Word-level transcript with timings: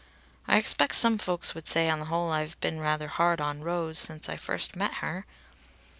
I 0.47 0.57
expect 0.57 0.95
some 0.95 1.19
folks 1.19 1.53
would 1.53 1.67
say 1.67 1.87
on 1.87 1.99
the 1.99 2.05
whole 2.05 2.31
I've 2.31 2.59
been 2.59 2.79
rather 2.79 3.07
hard 3.07 3.39
on 3.39 3.61
Rose 3.61 3.99
since 3.99 4.29
I 4.29 4.35
first 4.35 4.75
met 4.75 4.95
her! 4.95 5.27